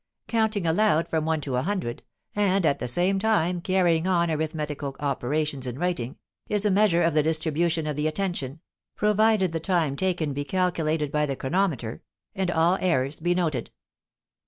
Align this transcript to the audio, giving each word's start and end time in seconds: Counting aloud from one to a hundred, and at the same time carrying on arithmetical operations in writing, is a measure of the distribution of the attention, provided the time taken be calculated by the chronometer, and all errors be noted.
Counting 0.27 0.65
aloud 0.65 1.07
from 1.07 1.25
one 1.25 1.41
to 1.41 1.57
a 1.57 1.61
hundred, 1.61 2.01
and 2.35 2.65
at 2.65 2.79
the 2.79 2.87
same 2.87 3.19
time 3.19 3.61
carrying 3.61 4.07
on 4.07 4.31
arithmetical 4.31 4.95
operations 4.99 5.67
in 5.67 5.77
writing, 5.77 6.17
is 6.47 6.65
a 6.65 6.71
measure 6.71 7.03
of 7.03 7.13
the 7.13 7.21
distribution 7.21 7.85
of 7.85 7.95
the 7.95 8.07
attention, 8.07 8.61
provided 8.95 9.51
the 9.51 9.59
time 9.59 9.95
taken 9.95 10.33
be 10.33 10.43
calculated 10.43 11.11
by 11.11 11.27
the 11.27 11.35
chronometer, 11.35 12.01
and 12.33 12.49
all 12.49 12.79
errors 12.81 13.19
be 13.19 13.35
noted. 13.35 13.69